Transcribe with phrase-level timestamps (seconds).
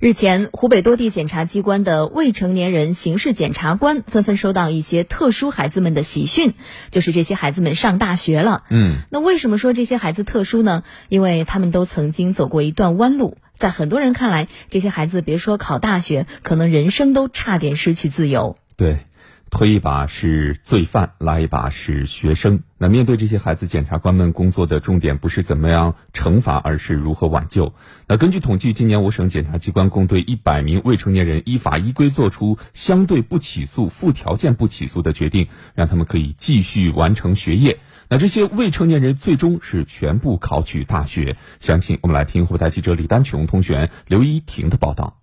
[0.00, 6.54] 日前，湖北多地检察机关的未成年人刑事检察官纷纷收到一些特殊孩子们的喜讯，
[6.88, 8.62] 就是这些孩子们上大学了。
[8.70, 10.84] 嗯，那为什么说这些孩子特殊呢？
[11.10, 18.56] 因为他们都曾经走过一段弯路，在很多人看来，这些孩子别说考大学，可能人生都差点失去自由。
[18.76, 19.00] 对。
[19.50, 22.62] 推一把是罪犯，拉一把是学生。
[22.78, 27.74] 那面对这些孩子，检察官们工作的重点不是怎么样惩罚，而是如何挽救。
[28.06, 37.80] 那根据统计，今年我省检察机关共对一百名未成年人依法依规作出相对不起诉、附条件不起诉的决定，让他们可以继续完成学业。
[38.08, 41.36] 那这些未成年人最终是全部考取大学。
[41.58, 45.19] 详情我们来听湖台记者李丹琼、同学刘依婷的报道。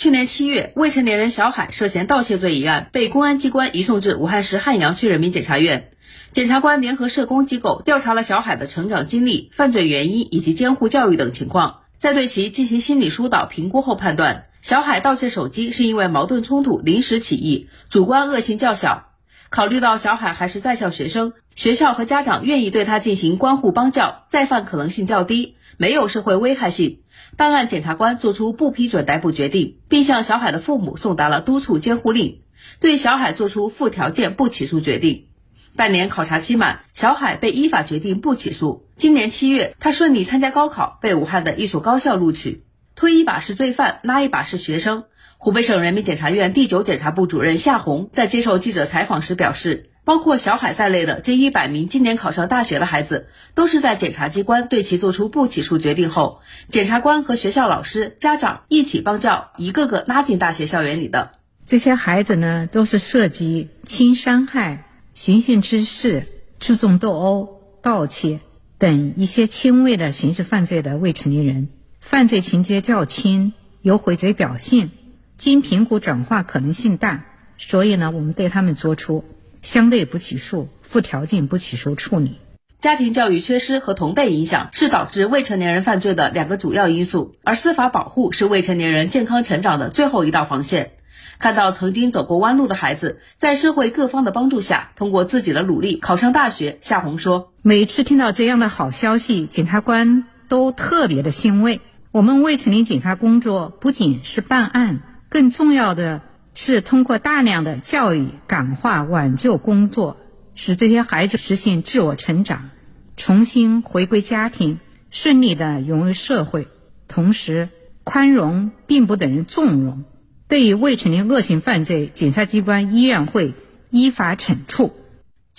[0.00, 5.90] 去年七月，未成年人小海涉嫌盗窃罪一案被公安机关移送至武汉市汉阳区人民检察院。
[6.32, 19.09] 检察官联合社工机构调查了小海的成长经历、犯罪原因以及监护教育等情况，在对其进行心理疏导评估后，判断小海盗窃手机是因为矛盾冲突临时起意，主观恶性较小。
[19.50, 27.00] 考虑到小海还是在校学生，学校和家长愿意对他进行关护帮教，再犯可能性较低，没有社会危害性。
[27.36, 32.42] 办案检察官作出不批准逮捕决定，并向小海的父母送达了督促监护令，
[32.78, 35.26] 对小海作出附条件不起诉决定。
[35.74, 38.86] 半年考察期满，小海被依法决定不起诉。
[38.94, 42.62] 今年七月，他顺利参加高考，被武汉的一所高校录取。
[43.00, 45.04] 推一把是罪犯，拉一把是学生。
[45.38, 49.86] 湖北省人民检察院第九检察部主任夏红在接受记者采访时表示。
[50.04, 61.32] 包括小海在内的这一百名今年考上大学的孩子，都是在检察机关对其作出不起诉决定后，检察官和学校老师、家长一起帮教，一个个拉进大学校园里的。
[61.64, 66.26] 这些孩子呢，都是涉及轻伤害、寻衅滋事、
[66.58, 68.40] 聚众斗殴、盗窃
[68.76, 71.68] 等一些轻微的刑事犯罪的未成年人，
[72.00, 74.90] 犯罪情节较轻，有悔罪表现，
[75.36, 77.24] 经评估转化可能性大，
[77.56, 79.24] 所以呢，我们对他们作出。
[79.62, 82.38] 相对不起诉、附条件不起诉处理，
[82.78, 90.92] 家庭教育缺失和同辈影响是导致未成年人犯罪的两个主要因素，而司法保护是未成年人健康成长的最后一道防线。
[91.38, 96.78] 看到曾经走过弯路的孩子，在社会各方的帮助下，通过自己的努力考上大学。
[96.80, 101.82] 夏红说：“每次听到这样的好消息，检察官都特别的欣慰。
[102.12, 106.22] 我们未成年警察工作不仅是办案，更重要的。”
[106.52, 110.16] 是通过大量的教育、感化、挽救工作，
[110.52, 112.70] 使这些孩子实现自我成长，
[113.16, 116.66] 重新回归家庭，顺利的融入社会。
[117.06, 117.68] 同时，
[118.02, 120.04] 宽容并不等于纵容。
[120.48, 123.54] 对于未成年恶性犯罪，检察机关依然会
[123.88, 124.92] 依法惩处。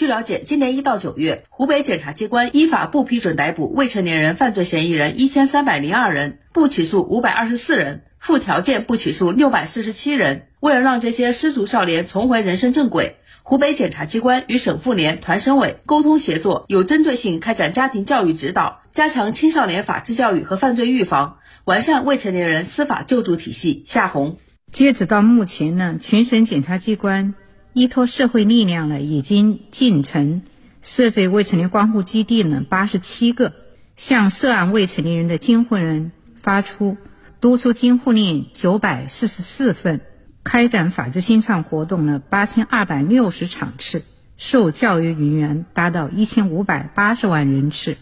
[0.01, 8.01] 据了解，今年一到九月，湖北检察机关依法不批准逮捕未成年人犯罪嫌疑人一千三百零二人，不起诉五百二十四人。
[8.17, 10.47] 附条件不起诉六百四十七人。
[10.59, 23.84] 为了让这些失足少年重回人生正轨，湖北检察机关与省妇联、团省委沟通协作，有针对性开展家庭教育指导，加强青少年法治教育和犯罪预防，完善未成年人司法救助体系。
[23.85, 24.40] 夏红，
[24.72, 27.35] 截止到目前呢，全省检察机关
[27.74, 30.42] 依托社会力量呢，已经进城
[30.82, 33.54] 设置未成年关护基地呢八十七个，
[33.96, 36.12] 向涉案未成年人的监护人
[36.42, 36.98] 发出。
[37.40, 40.02] 督促监护令九百四十四份，
[40.44, 44.03] 开展法治宣传活动呢八千二百六十场次，
[44.38, 47.98] 受教育人员达到一千五百八十万人次。